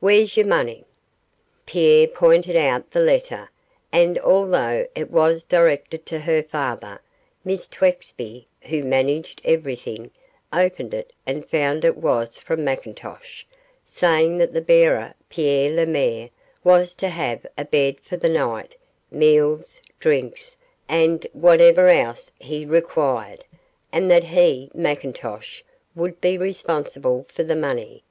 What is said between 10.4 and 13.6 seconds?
opened it and found it was from McIntosh,